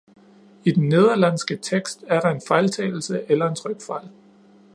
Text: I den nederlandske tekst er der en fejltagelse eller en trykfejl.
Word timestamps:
I 0.63 0.71
den 0.71 0.89
nederlandske 0.89 1.57
tekst 1.57 2.03
er 2.07 2.19
der 2.19 2.29
en 2.29 2.41
fejltagelse 2.47 3.25
eller 3.29 3.47
en 3.49 3.55
trykfejl. 3.55 4.09